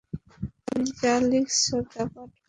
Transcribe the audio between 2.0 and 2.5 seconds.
পাঠ কর।